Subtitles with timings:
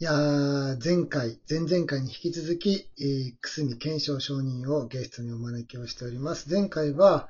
[0.00, 6.48] いやー、前回、前々回に引き続き、えー、くすみ検証承認をゲストにお招きをしております。
[6.48, 7.28] 前回は、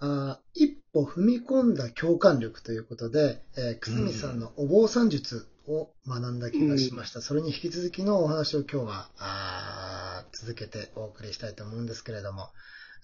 [0.00, 7.20] あー一歩踏み込んだ共感力ということで、えー、くすみさんのお坊さん術を学んだ気がしました。
[7.20, 12.48] それに引き続きのお話を今日は、あー続けてお送りしたいと思うんですけれども、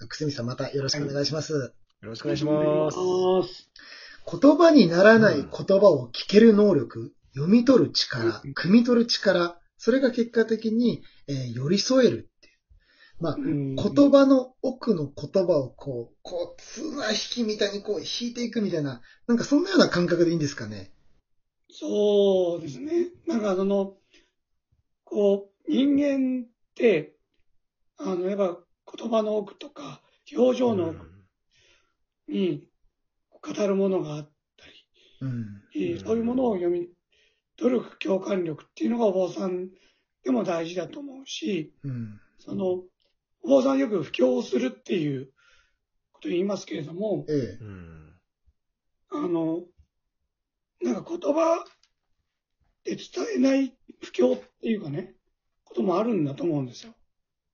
[0.08, 1.52] くすみさんまたよろしくお願いします。
[1.52, 1.70] よ
[2.02, 3.70] ろしくお願いします。
[4.40, 12.54] 言葉にならない言葉を聞ける能力、読み取る力、汲み取る力、それが結果的に、えー寄り添えるっていう。
[13.20, 20.92] まあ、言言葉の奥の言葉をこう、こう、綱引きみたいにこう引いていくみたいな、なんかそんなような感覚でいいんですかね？
[21.70, 23.10] そうですね。
[23.26, 23.96] なんかその、
[25.04, 27.16] こう、人間って、
[27.96, 28.58] あの、やっぱ
[28.96, 30.02] 言葉の奥とか、
[30.36, 31.06] 表情の奥
[32.28, 32.66] に
[33.30, 35.62] 語るものがあったうん。
[35.74, 36.88] り、えーそういうものを読み
[37.56, 39.68] 取る共感力っていうのがお坊さん
[40.22, 42.20] でも大事だと思うし、うん。
[42.38, 42.82] その、
[43.42, 45.30] お坊さんよく布教をするっていう
[46.12, 47.36] ことを言いますけれども、ええ。
[47.60, 48.14] うん。
[49.10, 49.62] あの、
[50.82, 51.64] なんか言葉
[52.84, 53.04] で伝
[53.36, 55.14] えない不況っていうかね、
[55.64, 56.94] こともあるんだと思うんですよ。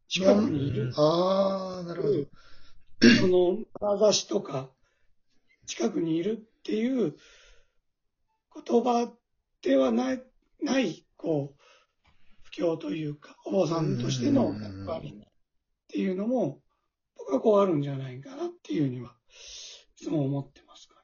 [0.09, 2.15] 近くにいる、あー、なるほど。
[3.21, 4.71] その、眼差しとか、
[5.67, 7.17] 近くにいるっていう
[8.67, 9.13] 言葉
[9.63, 10.23] ではない、
[10.63, 11.63] ない、こう、
[12.43, 15.27] 不況というか、お坊さんとしての役割っ
[15.89, 16.61] ていうのも、
[17.17, 19.15] 僕はこうあるんじゃないかなっていうには、
[20.01, 20.95] いつも思ってますか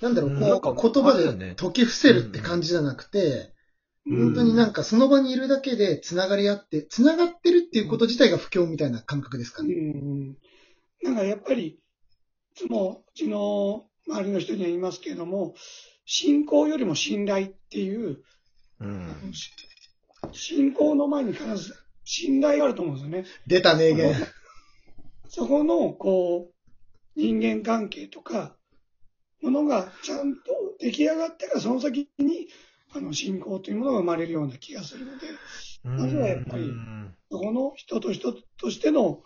[0.00, 3.52] なんだろう、こう、言葉で解き伏せるって感じじゃなくて、
[4.06, 4.16] ね。
[4.16, 9.74] 本当になんかその場にいるだけで繋がり合って、繋がってるっていうこと自体が不況みたいな感覚ですかうね。
[9.74, 10.36] ん。
[11.02, 11.78] なんかやっぱり、い
[12.54, 15.54] つもうちの周りの人には言いますけれども、
[16.12, 18.18] 信仰よりも信頼っていう、
[18.80, 19.32] うん。
[20.32, 21.72] 信仰の前に必ず
[22.02, 23.28] 信頼があると思うんですよね。
[23.46, 24.12] 出た名言。
[25.28, 26.54] そこの、こう、
[27.14, 28.56] 人間関係とか、
[29.40, 30.40] ものがちゃんと
[30.80, 32.48] 出来上がってからその先に、
[32.92, 35.28] あの、信仰というものが生まれるような気がするので、
[35.84, 39.22] まずはやっぱりうんそこの人と人としての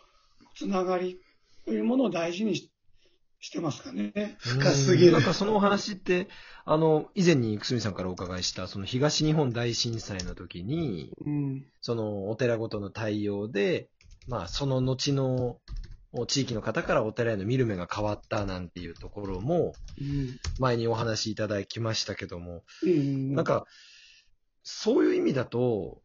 [0.55, 1.19] つながり
[1.65, 2.71] というものを大事にし
[3.44, 4.37] してますかね。
[4.38, 6.28] 深すぎるなんかそのお話って、
[6.65, 11.66] あの、以前にくすみさんからお伺いした、その東日本大震災の時に、うん。
[11.83, 13.91] そのお寺ごとの対応で、
[14.28, 15.59] まあその後の
[16.27, 20.38] 地域の方からお寺への見る目が変わったなんていうところも、うん。
[20.59, 23.34] 前にお話しいただきましたけども、うん。
[23.34, 23.66] なん、か、
[24.62, 26.00] そういう意味だと、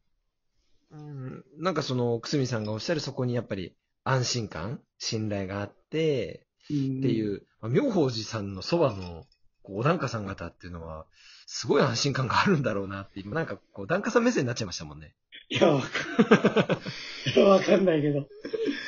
[0.91, 9.25] うん、なんかその、くすみさんがおっしゃるそこにやっぱり安心感、信頼があって、っっていう、まあ妙法寺さんのそばの、
[9.63, 11.06] こう、お檀家さん方っていうのは、
[11.46, 15.16] すごい安心感があるんだろうなって、今なんかこう、檀家さん目線になっちゃいましたもんね。
[15.50, 18.28] いや、わかんわかんないけど。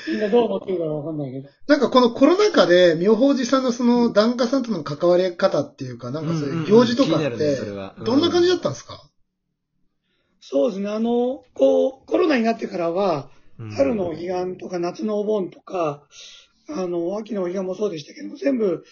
[0.07, 1.49] みんなどう思ってるかわかんないけど。
[1.67, 7.55] なんかこのコロナ禍で、妙法寺さんのその檀家さんとの関わり方っていうか、なんかそういう行事とかって
[8.05, 9.09] どんな感じだったんですか？
[10.39, 10.89] そうですね。
[10.89, 16.03] あの、こう、コロナになってからは、うん春のお彼岸とか夏のお盆とか、
[16.69, 18.83] あの、秋のお彼岸もそうでしたけども、全部、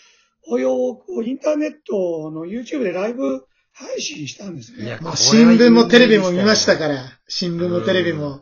[0.48, 4.86] およをこうインターネットの YouTube でライブ配信したんですね。
[4.86, 6.98] いやまあ、新聞もテレビも見ましたから。
[7.28, 8.42] 新聞もテレビも。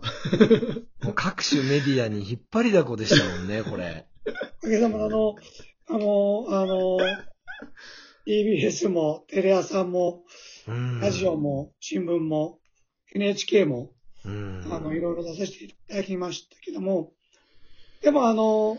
[1.04, 4.06] もう各種メディアに引っ張りだこでしたもんね、これ。
[4.60, 5.36] おかげさまであの、
[5.90, 6.98] あの、あの、
[8.26, 10.24] TBS もテレ朝も、
[10.68, 12.60] うんラジオも新聞も
[13.16, 13.94] NHK も、
[14.26, 14.68] うん。
[14.70, 17.14] あの、いろいろ出させていただきましたけども、
[18.02, 18.78] でもあの、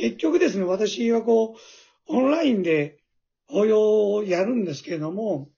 [0.00, 2.98] 結局ですね、私はこう、オンラインで
[3.48, 5.48] 法要をやるんですけれども、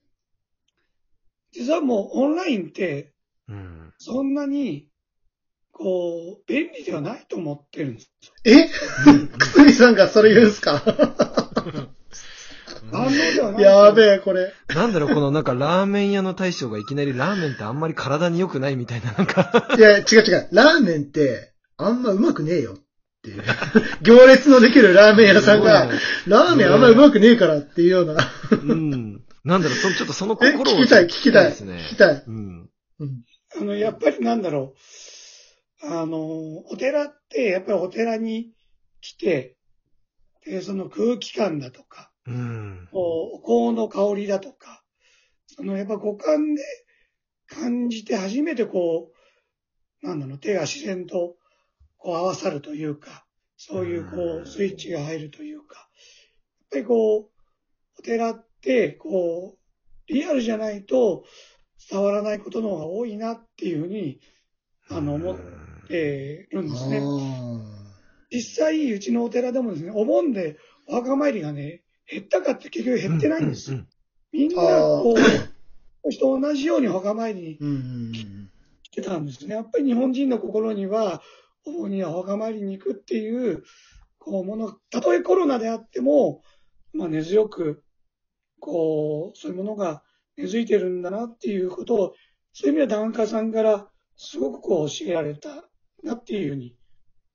[1.53, 3.13] 実はもうオンラインって
[3.47, 3.93] うん。
[3.99, 4.87] そんなに、
[5.71, 8.11] こう、便利ではないと思ってるんです。
[8.43, 8.67] え？
[9.37, 10.81] くすみさんがそれ言うんすか？
[12.91, 13.61] 万能ではない。
[13.61, 14.53] やべえ、これ。
[14.75, 19.67] なんだろう、このなんかラーメン屋の大将がいきなりラーメンってあんまり体に良くないみたいな、なんか。
[19.77, 20.49] いや、違う違う。
[20.51, 22.82] ラーメンって、あんまうまくねえよっ
[23.23, 23.43] ていう。
[24.03, 25.89] 行列のできるラーメン屋さんが、
[26.27, 28.17] ラーメンあんまうまくねえからっていうような。
[28.51, 29.23] うん。
[29.43, 30.79] なんだろう、そちょっとその え、心を。
[30.79, 32.23] 聞きたい、聞きたい、ですね聞きたい。
[32.27, 32.69] うん。
[32.99, 33.21] うん。
[33.57, 34.75] あの、やっぱりなんだろ
[35.83, 35.87] う。
[35.87, 38.51] あの、お寺って、やっぱりお寺に
[39.01, 39.57] 来て、
[40.45, 42.87] で、その空気感だとか、うん。
[42.91, 44.83] お香の香りだとか、
[45.47, 46.61] そのやっぱ五感で
[47.47, 49.11] 感じて初めてこ
[50.03, 51.35] う、なんだろう、手が自然と
[52.03, 57.29] こう合わさるというか、そういうこうスイッチが入るというか、やっぱりこう、
[57.97, 61.23] お寺って、こう、リアルじゃないと
[61.89, 64.19] 伝わらないことの方が多いなっていうふうに、
[64.89, 65.37] あの、思っ
[65.87, 67.01] てるんですね。
[68.29, 70.57] 実際、うちのお寺でもですね、お盆で
[70.87, 73.77] お墓参りがね、減ったかって結局減ってないんですよ。
[73.77, 73.87] うん
[74.33, 78.39] みんな、こう、人と同じようにお墓参りに
[78.81, 79.53] 来てたんですね。
[79.53, 81.21] やっぱり日本人の心には、
[81.65, 83.63] にはお墓参りに行くっていう、
[84.17, 86.41] こう、もの、たとえコロナであっても、
[86.93, 87.83] まあ根強く、
[88.59, 90.03] こう、そういうものが
[90.37, 92.13] 根付いてるんだなっていうことを、
[92.53, 95.65] そういう意味では檀家さんからすごくこう教えられた
[96.03, 96.75] なっていうふうに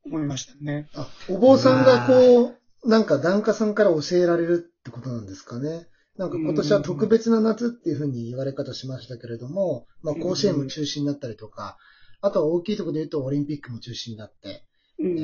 [0.04, 0.88] 思いましたね。
[0.94, 2.54] あ、お坊さんがこ
[2.84, 5.88] う、なんか檀家さんから教えられるってことなんですかね。
[6.16, 11.76] なんか今年は特別な夏っていうふうに言われ方しましたけれども、まあ甲子園も中止になったりとか、
[12.20, 14.64] あとは大きいところで言うとオリンピックも中止になって、
[14.98, 15.18] うん。
[15.18, 15.22] え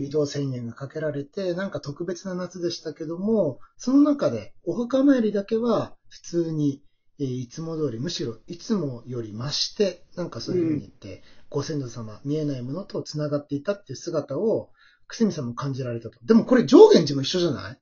[0.00, 6.82] ー移動制限がかけられて、なんか特別な夏でしたけども、その中でお墓参りだけは普通に、
[7.18, 14.70] えーいつも通り、むしろいつもより増して、なんかそういうふうに言って、ご先祖様、見えないものと繋がっていたっていう姿を、
[15.06, 16.18] くすみさんも感じられたと。
[16.24, 17.78] でもこれ上限寺も一緒じゃない？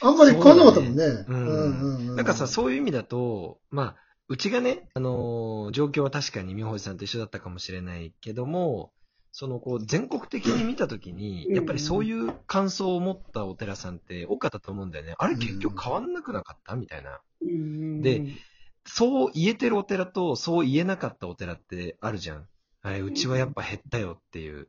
[0.00, 1.04] あんまり変わんなかったもんね。
[1.04, 3.96] ううんうんうんなんかさ、そういう意味だと、まあ、
[4.32, 8.90] うちがね、あのー状況は確かに妙法寺さんと一緒だったかもしれないけども、
[9.30, 15.16] そのこう全国的に見たときに、うんやっぱりそういう感想を持ったお寺さんって多かったと思うんだよね。
[15.18, 17.20] あれ結局変わんなくなかったみたいな。
[17.42, 18.24] うんで、
[18.86, 22.46] そう言えてるお寺と、そう言えなかったお寺ってあるじゃん。
[22.80, 24.66] あれ、うちはやっぱ減ったよっていう。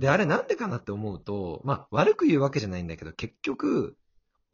[0.00, 3.96] で、あれなんでかなって思うと、まあ、悪く言うわけじゃないんだけど、結局、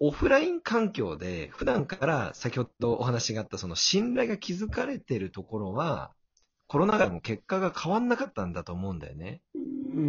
[0.01, 6.13] オフライン環境で、普段から先ほどお話があったその信頼が築かれてるところは、
[6.69, 9.41] コロナ禍でも結果が変わんなかったんだと思うんだよね。
[9.55, 10.05] うん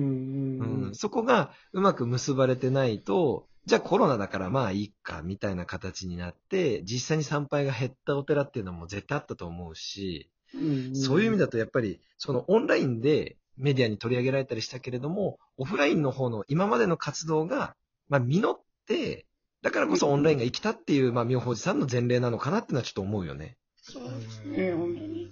[0.59, 10.95] うんうん、そこがうまく結ばれてないと、じゃあコロナだからまあいいか、みたいな形になって、実際に参拝が減ったお寺っていうのも絶対あったと思うし、うん。
[10.95, 17.75] そういう意味だとやっぱり、そのオンラインでメディアに取り上げられたりしたけれども、オフラインの方の今までの活動が、
[18.07, 19.25] まあ実って、
[19.61, 23.57] だからこそオンラインが生きたっていう、まあ妙法寺さんの前例なのかなってのはちょっと思うよね。
[23.81, 25.31] そうですね、本当に。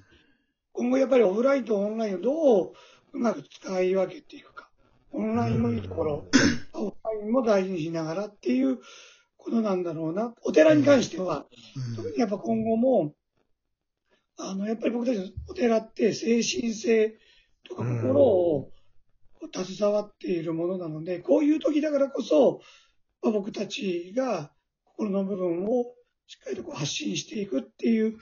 [0.74, 2.74] 今後やっぱりオフラインとオンラインをどう
[3.14, 4.70] うまく使い分けていくか。
[5.12, 6.28] オンラインのいいところ、
[6.74, 8.80] オフラインも大事にしながらっていう
[9.38, 10.36] ことなんだろうな。
[10.44, 11.48] お寺に関しては、
[11.96, 13.16] 特にやっぱ今後も、
[14.38, 17.18] あの、やっぱり僕たちのお寺って精神性
[17.64, 18.72] とか心を
[19.54, 22.62] 携わっているものなので、こういう時だからこそ、
[23.22, 24.52] まあ僕たちが
[24.84, 25.86] 心の部分を
[26.28, 28.18] しっかりとこう発信していくっていう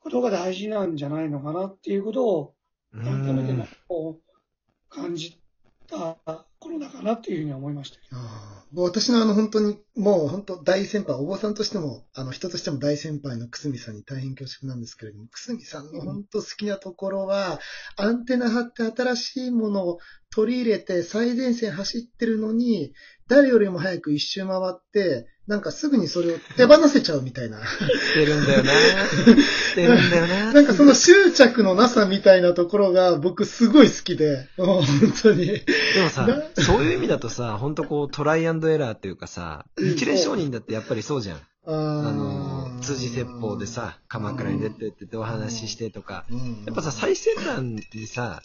[0.00, 2.54] ことが大事なんじゃないのかなっていうことを、
[2.92, 5.38] 改めてこう感じ
[5.86, 6.18] た
[6.58, 8.16] コロナかなっていうふうに思いましたけど。
[8.18, 17.60] あ私のあの本当に、もう本当大先輩、お坊さんとしても、あの人としても大先輩のくすみさんに大変恐縮なんですけれども、くすみさんの本当好きなところは、
[17.96, 19.98] アンテナ張って新しいものを
[20.30, 22.94] 取り入れて最前線走ってるのに、
[23.28, 27.58] 誰よりも早く一周回って、なんかすぐにそれを手放せちゃうみたいな。
[27.66, 34.84] してるんだよなしてるんだよな なんかその執着のなさみたいなところが僕すごい好きで、本
[35.20, 35.46] 当に。
[35.46, 35.64] で
[36.00, 36.28] もさ、
[36.58, 41.36] そういう意味だとさ、本当こうトライアンドエラーっていうかさ、一連承認だってやっぱりそうじゃん。
[41.36, 41.72] ああ
[42.12, 48.42] の、通じ説法でさ、鎌倉に出てってお話ししてとか、うん、やっぱさ、最先端にさ、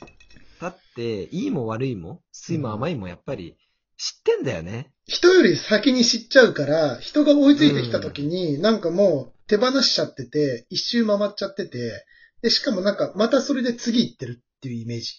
[0.61, 3.55] 立って、いいも悪いも、酸いも甘いもやっぱり
[3.97, 4.91] 知ってんだよね。
[5.07, 12.05] 人より先に知っちゃうから、人が追いついてきた時に、なんかもう手放しちゃってて、一周回っちゃってて、
[12.41, 15.13] で、しかもなんかまたそれで次行ってるっていうイメージ。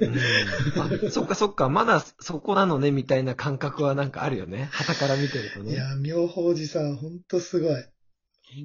[0.00, 4.68] うん、あ、そっかそっか、まだそこなのね、みたいな感覚はなんかあるよね。
[4.72, 5.72] 旗から見てるとね。
[5.72, 7.74] いや、妙法寺さん、ほんとすごい。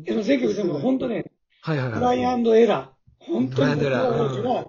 [0.05, 2.41] でも、選挙でも本当ね、はいはいトライアはい。
[2.41, 3.25] ンドエラー。
[3.25, 4.65] 本当にトライアンドエラー僕たちは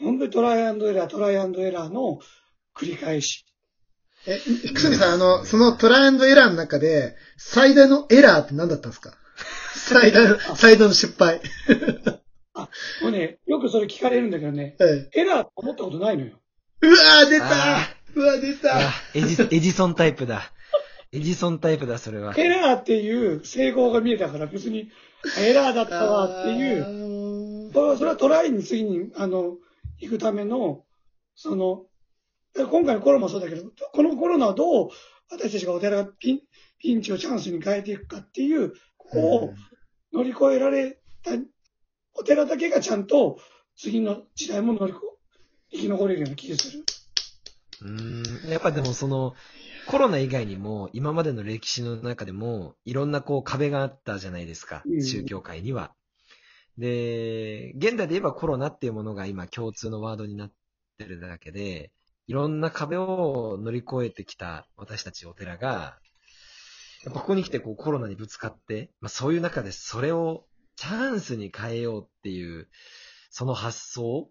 [0.00, 2.18] 本当にトライアンドエラー、トライアンドエラーの
[2.76, 3.46] 繰り返し。
[4.26, 9.14] え、くすみさん、あの、そのトライアンドエラーの中で、最大のエラーって何だったんですか？
[9.74, 11.40] 最大の、最大の失敗。
[13.02, 16.38] もうね、よくそれ聞かれるんだけどね、はいエラーと思ったことないのよ。
[16.80, 17.78] うわー、出たあ
[18.14, 18.80] うわ、出たあ、
[19.14, 20.52] エジ、エジソンタイプだ。
[21.12, 22.34] エジソンタイプだ、それは。
[22.36, 24.90] エラーっていう成功が見えたから別に
[25.38, 27.72] エラーだったわっていう、う。
[27.72, 29.56] それはそれはトライに次に、あの、
[29.98, 30.84] 行くための、
[31.34, 31.86] その、
[32.54, 34.88] 今回のコロナもそうだけど、このコロナをどう
[35.30, 36.40] 私たちがお寺がピン
[36.78, 39.54] ピンチをチャンスに変えていくかっていう、ここを
[40.12, 41.32] 乗り越えられた
[42.14, 43.38] お寺だけがちゃんと
[43.76, 45.00] 次の時代も乗り越
[45.72, 46.84] え、生き残れるような気がする。
[47.82, 48.50] うーん。
[48.50, 49.34] やっぱでもその、
[49.86, 54.96] コロナ以外にも、今までの歴史の中でも、いろんなこう壁があったじゃないですかう。
[54.96, 55.94] ん宗教界には。
[56.78, 60.52] で、現代で言えばコロナっていうものが今共通のワードになっ
[60.98, 61.92] てるだけで、
[62.28, 65.98] いろんな壁を乗り越えてきた私たちお寺が、
[67.04, 70.46] やっぱここに来てこうコロナにぶつかって、まあそういう中でそれを
[70.82, 72.66] チャンスに変えようっていう、
[73.30, 74.28] その発想。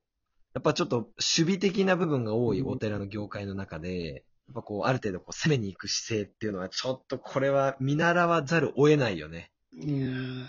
[0.53, 1.13] やっぱちょっと守
[1.55, 4.19] 備的な部分が多いお寺の業界の中で、や
[4.51, 9.49] っぱこうある程度こう攻めに行く姿勢っていうのはちょっとこれは見習わざるを得ないよね。
[9.81, 10.47] うん本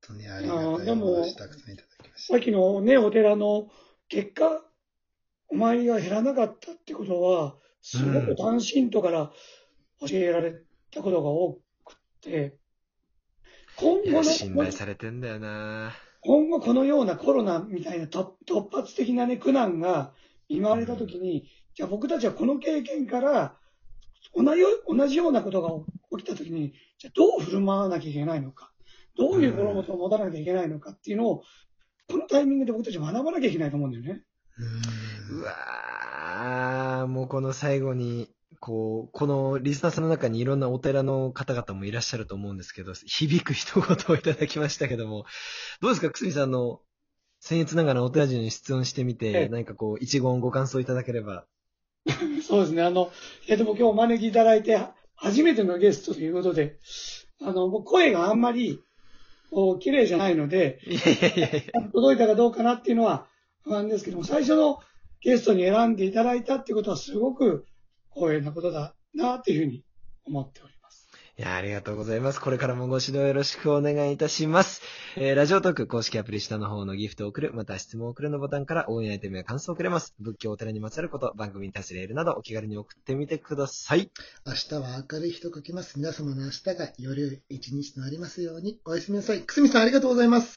[0.00, 3.68] 当にありがたいたくさんいただきましさっきのね、お寺の
[4.08, 4.64] 結果、
[5.48, 9.30] お参りが減らなかったってことは、すごく単身とから
[10.00, 10.54] 教えられ
[10.90, 12.56] たことが多くて、
[13.82, 15.92] 今後信頼の、されてんだよな。
[16.20, 20.12] 今後このようなコロナみたいな突突発的なね、苦難が
[20.48, 23.56] 見舞われたときに、じゃあ僕たちはこの経験から、
[24.34, 25.70] 同じよ同じようなことが
[26.18, 28.72] 起きたときに、じゃあどう振る舞わなきゃいけないのか、
[29.18, 31.42] どういう心持ちを持たなきゃいけないのかっていうのを、
[32.08, 34.22] このタイミングで僕たち学ばなきゃいけないと思うんだよね。
[35.30, 38.28] うわー、もうこの最後に、
[38.62, 45.24] こう、このリスナーさんの中にいろんなお寺の方々もいらっしゃると思うんですけど、響く一言をいただきましたけども、
[45.80, 46.80] どうですか、くすみさんの、
[47.42, 51.44] 僭越ながらお寺人に質問してみえて、え何かこう、一言ご感想いただければ。
[52.46, 52.82] そうですね。
[52.82, 53.10] あの、
[53.48, 54.78] いやでも今日お招きいただいて、
[55.16, 56.78] 初めてのゲストということで、
[57.40, 58.78] あの、僕声があんまり、
[59.50, 61.82] こう、綺麗じゃないので、いやいやいやいや。
[61.92, 63.26] 届いたかどうかなっていうのは
[63.64, 64.78] 不安ですけども、最初の
[65.20, 67.66] ゲストに選んでいただいたっていうことはすごく
[68.14, 69.84] 光栄なことだなっていうふうに
[70.24, 71.08] 思っております。
[71.38, 72.40] いや、ありがとうございます。
[72.42, 74.82] これからもご指導よろしくお願いいたします。
[75.16, 80.14] えー、ラジオトーク公式アプリ下の方のギフトを送る、また質問を送るのボタンから応援アイテムや感想をくれます。
[80.20, 84.10] 仏教お寺にまつわること、番組に対するエールなどお気軽に送ってみてください。
[84.46, 85.98] 明日は明るい日と書きます。
[85.98, 88.78] 皆様の明日がより良い一日となりますように。
[88.84, 89.40] おやすみなさい。
[89.40, 90.50] くすみさんありがとうございます。